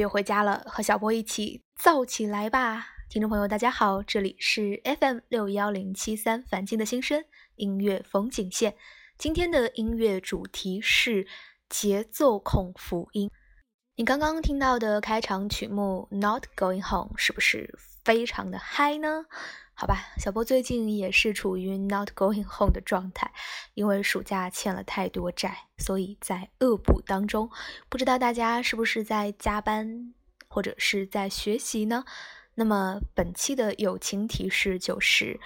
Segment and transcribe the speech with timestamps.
[0.00, 2.86] 又回家了，和小波一起燥起来吧！
[3.10, 7.22] 听众朋友，大家好，这里是 FM 六幺零七三凡静的心声
[7.56, 8.76] 音乐风景线。
[9.18, 11.26] 今天的音乐主题是
[11.68, 13.30] 节奏控福音。
[13.96, 19.26] 你刚刚听到的开场曲目《Not Going Home》是不是非常的嗨呢？
[19.80, 23.32] 好吧，小波最近也是处于 not going home 的状态，
[23.72, 27.48] 因为暑假欠了太多债，所以在恶补当中。
[27.88, 30.12] 不知道大家是不是在加班
[30.48, 32.04] 或者是在学习呢？
[32.56, 35.40] 那么本期的友情提示就是：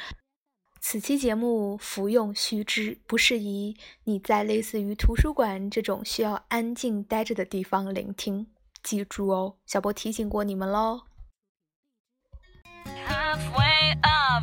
[0.80, 8.48] 此期节目服用须知，不适宜你在类似于图书馆这种需要安静待着的地方聆听，
[8.82, 11.02] 记住哦，小波提醒过你们喽。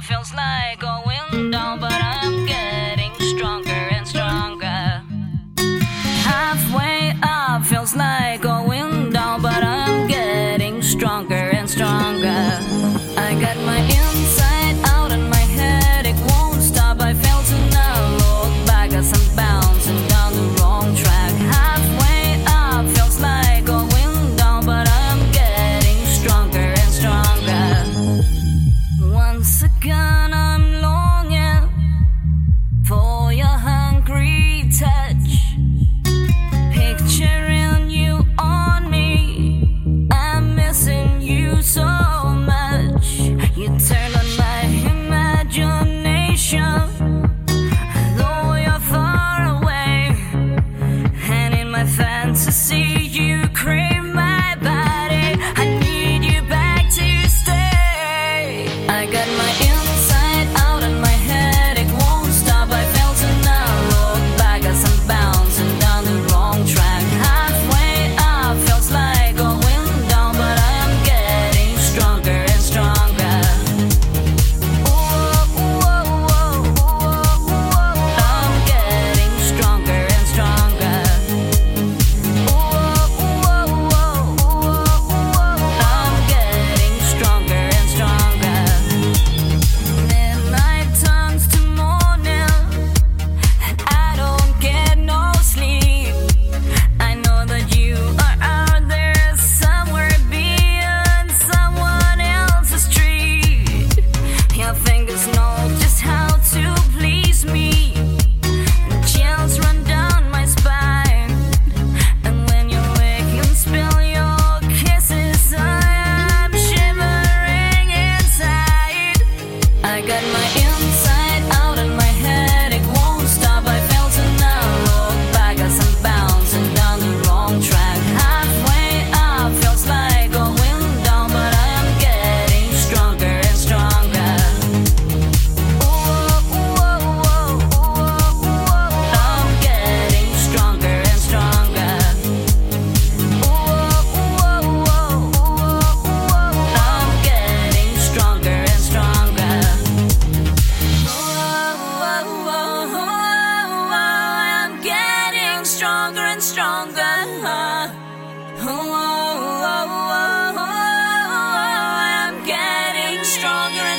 [0.01, 2.80] Feels like going down, but I'm getting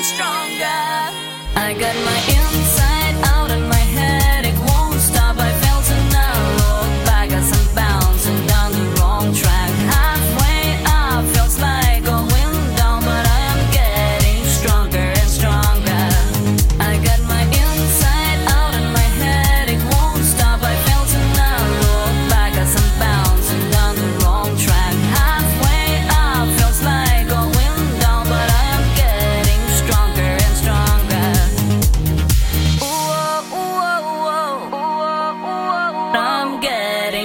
[0.02, 1.12] stronger.
[1.54, 2.41] I got my.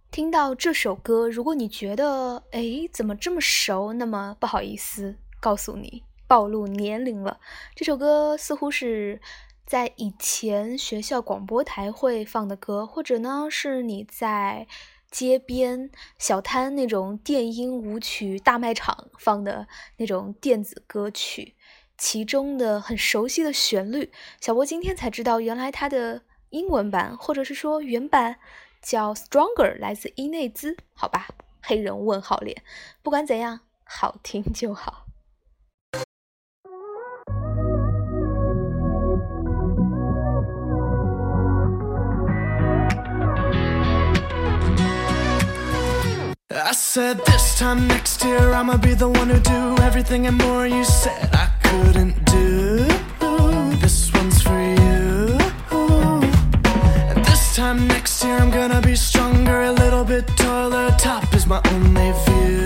[0.09, 7.39] 听到这首歌，如果你觉得诶怎么这么熟，那么不好意思告诉你，暴露年龄了。
[7.75, 9.21] 这首歌似乎是
[9.67, 14.65] 在以前学校广播台会放的歌，或者呢是你在
[15.11, 19.67] 街边小摊那种电音舞曲大卖场放的
[19.97, 21.53] 那种电子歌曲，
[21.97, 24.11] 其中的很熟悉的旋律。
[24.39, 28.37] 小波今天才知道，原来它的英文版或者是说原版。
[28.79, 31.27] 叫 Stronger，来自伊内兹，好吧，
[31.61, 32.63] 黑人问号脸，
[33.01, 35.06] 不管怎样，好听就好。
[46.67, 50.83] I said this time next year I'ma be the one who do everything and more you
[50.83, 52.85] said I couldn't do.
[53.79, 55.37] This one's for you.
[57.09, 60.93] And this time next year I'm gonna be stronger, a little bit taller.
[60.99, 62.56] Top is my only view.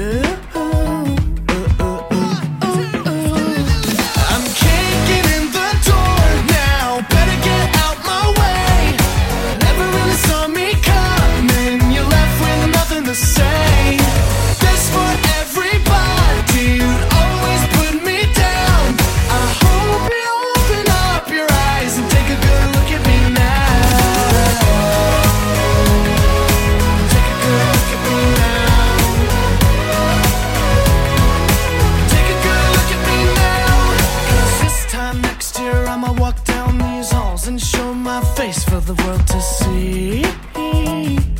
[37.81, 40.21] Show my face for the world to see.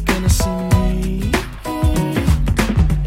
[0.10, 1.32] Gonna see me.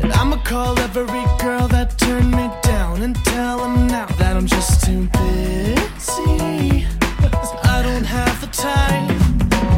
[0.03, 4.47] And I'ma call every girl that turned me down and tell them now that I'm
[4.47, 6.87] just too busy.
[7.75, 9.09] I don't have the time.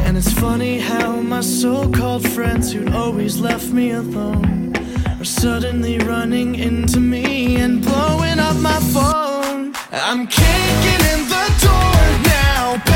[0.05, 4.73] And it's funny how my so called friends who'd always left me alone
[5.19, 9.61] are suddenly running into me and blowing up my phone.
[10.09, 12.03] I'm kicking in the door
[12.37, 12.86] now.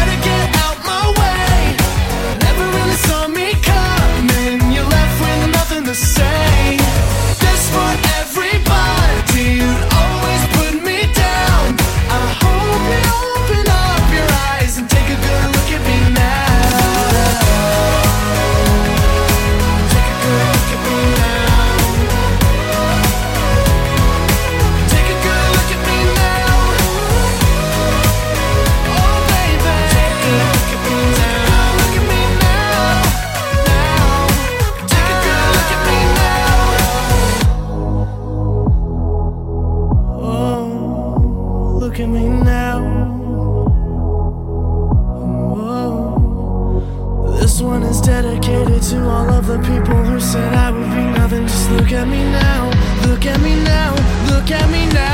[48.31, 51.47] Dedicated to all of the people who said I would be nothing.
[51.47, 52.71] Just look at me now,
[53.07, 53.93] look at me now,
[54.29, 55.11] look at me now.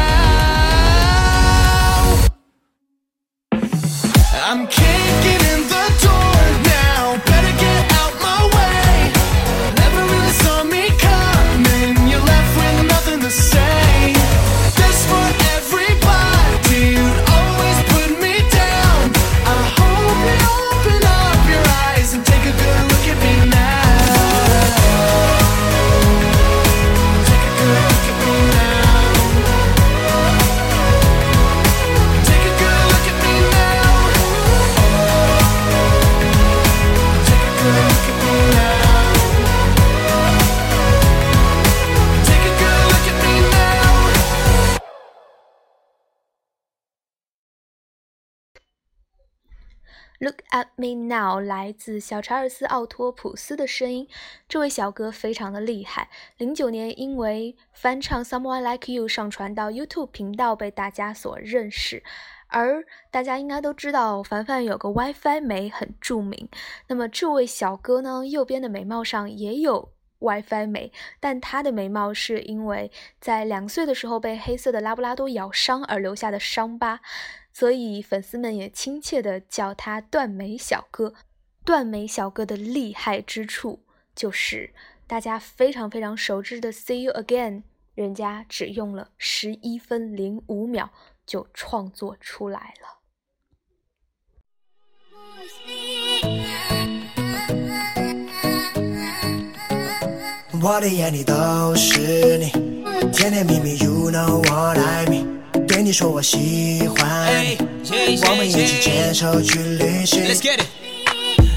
[4.49, 4.86] I'm kicking
[50.19, 54.07] Look at me now，来自小查尔斯·奥托普斯的声音。
[54.49, 56.09] 这位小哥非常的厉害。
[56.37, 62.01] 零九年因为翻唱《Someone Like You》上传到 YouTube 频道，被大家所认识。
[62.47, 66.49] 而大家应该都知道，凡凡有个 WiFi 眉很著名。
[66.87, 77.01] 那么这位小哥呢，右边的眉毛上也有 WiFi 眉，但他的眉毛是因为在两岁的时候被黑色的拉布拉多咬伤而留下的伤疤。
[77.57, 81.15] 所以粉丝们也亲切地叫他“断眉小哥”。
[81.65, 83.83] 断眉小哥的厉害之处
[84.13, 84.75] 就是
[85.07, 87.63] 大家非常非常熟知的 “See you again”，
[87.95, 90.91] 人家只用了十一分零五秒
[91.25, 92.99] 就创作出来了。
[100.61, 102.51] 我的眼里都是你，
[103.11, 105.36] 甜甜蜜蜜，You know what I mean。
[105.77, 107.31] 对你说我喜欢
[107.83, 110.23] 你，我们一起牵手去旅行。
[110.23, 110.65] Let's get it.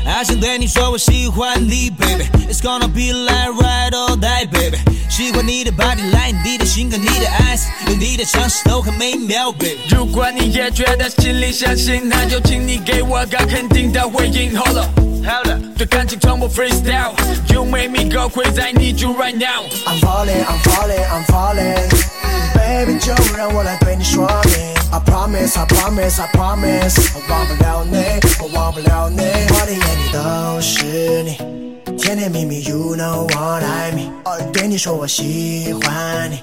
[0.05, 2.25] 还想对你说我喜欢你，baby。
[2.47, 4.77] It's gonna be like right all day, baby。
[5.09, 9.79] 喜欢你的 body line，你的性格，你的 eyes，有你的城市都很美妙，baby。
[9.89, 14.55] 如果你也觉得心里相信，那就请你给我个肯定的回应。
[14.55, 19.66] Hold up, hold up，对感情从不 freestyle。You make me go crazy, I need you right now。
[19.86, 24.75] I'm falling, I'm falling, I'm falling。Baby，就让我来对你说明。
[24.92, 27.12] I promise, I promise, I promise。
[27.14, 27.98] 我忘不了你，
[28.40, 29.22] 我忘不了你。
[29.22, 31.38] 我的眼里都是你，
[31.98, 34.12] 甜甜蜜蜜，You know what I mean。
[34.52, 36.42] 对你说我喜欢你，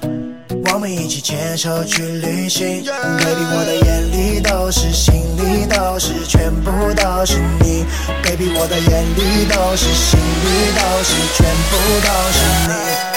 [0.72, 2.82] 我们一起牵手去旅行。
[2.84, 7.84] Baby，我的眼里都是，心里都是，全部都是你。
[8.22, 12.38] Baby，我的眼里都是，心里都是，全部都是
[12.68, 13.07] 你。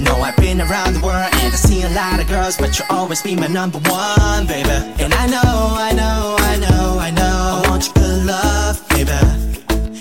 [0.00, 2.88] No, I've been around the world and I see a lot of girls, but you'll
[2.90, 4.70] always be my number one, baby.
[5.02, 7.62] And I know, I know, I know, I know.
[7.64, 9.12] I want your good love, baby.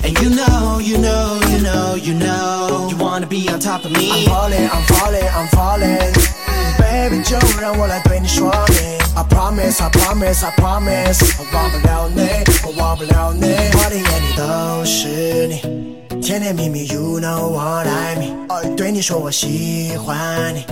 [0.03, 2.89] And you know, you know, you know, you know.
[2.91, 4.11] You wanna be on top of me.
[4.11, 8.95] I'm falling, I'm falling, I'm falling。Baby，就让我来对你说明。
[9.15, 11.23] I promise, I promise, I promise。
[11.39, 12.27] 我忘不了你，
[12.65, 13.47] 我忘不了你。
[13.47, 15.88] 我的眼里都是你，
[16.20, 18.74] 甜甜蜜蜜，You know what I mean。
[18.76, 20.66] 对你说我喜欢你，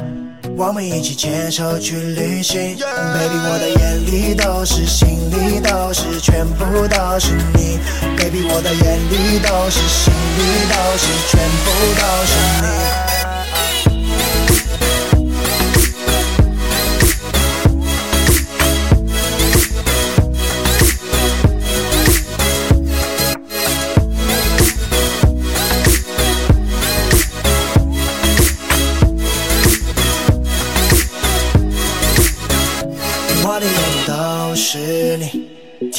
[0.57, 2.77] 我们一起牵手去旅行。
[2.77, 7.79] Baby，我的眼里都是，心里都是，全部都是你。
[8.17, 12.98] Baby，我的眼里都是，心里都是，全部都是你。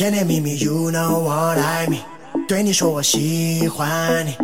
[0.09, 1.99] 甜甜蜜蜜，You know what I mean。
[2.47, 4.35] 对你说我喜欢你，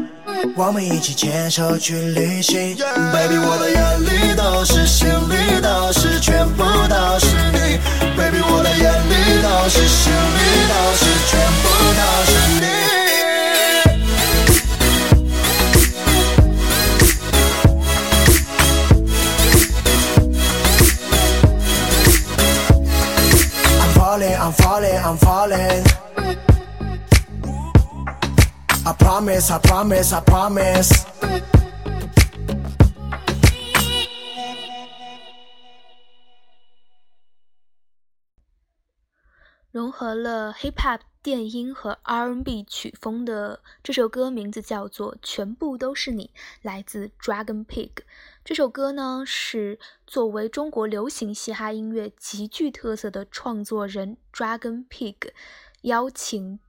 [0.56, 2.76] 我们一起牵手去旅行。
[3.12, 6.20] Baby，我的眼里都是，心里都是，
[29.52, 31.06] I promise, I promise.
[39.70, 46.32] 融合了 hip hop 电音和 R&B 曲风的这首歌名字叫做《全部都是你》，
[46.64, 47.92] 来自 Dragon Pig。
[48.44, 55.16] 这首歌呢是作为中国流行嘻哈音乐极具特色的创作人 Dragon Pig
[55.82, 56.60] 邀请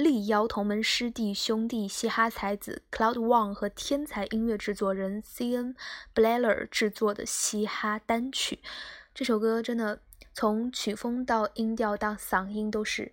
[0.00, 5.76] 力邀同门师弟兄弟嘻哈才子 Cloud One 和天才音乐制作人 C.N.
[6.14, 8.60] Blair 制作的嘻哈单曲。
[9.14, 10.00] 这首歌真的
[10.32, 13.12] 从曲风到音调到嗓音都是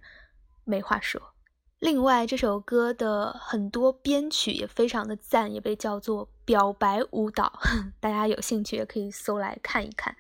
[0.63, 1.34] 没话说。
[1.79, 7.60] 另外，这首歌的很多编曲也非常的赞，也被叫做“表白舞蹈”，
[8.00, 10.15] 大家有兴趣也可以搜来看一看。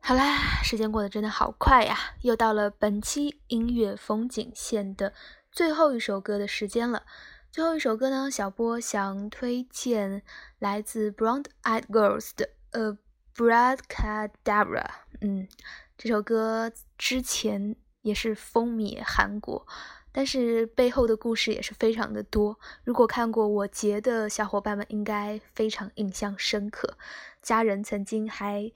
[0.00, 5.12] 好啦，时间过得真的好快呀，又到了本期音乐风景线的
[5.58, 7.02] 最后一首歌的时间了。
[7.50, 10.22] 最后一首歌呢，小波想推荐
[10.60, 12.96] 来自 Brown Eyed Girls 的呃
[13.34, 14.86] Brad-Cadabra。
[15.20, 15.48] 嗯，
[15.96, 19.66] 这首歌之前也是风靡韩国，
[20.12, 22.60] 但是背后的故事也是非常的多。
[22.84, 26.96] 如果看过我节的小伙伴们应该非常印象深刻，
[27.42, 28.70] 家人曾经还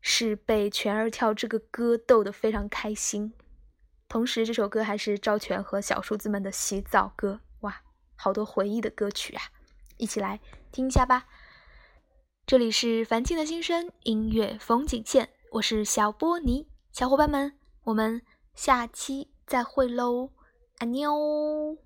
[0.00, 3.34] 是被全儿跳这个歌逗得非常开心。
[4.08, 7.82] 同时，这首歌还是赵全和小叔子们的洗澡歌，哇，
[8.14, 9.42] 好多回忆的歌曲啊！
[9.96, 10.40] 一起来
[10.70, 11.26] 听一下吧。
[12.46, 18.22] 这里是凡青的心声音乐风景线，我是小波尼，小伙伴们，我们
[18.54, 20.30] 下期再会喽，
[20.78, 21.85] 安妞。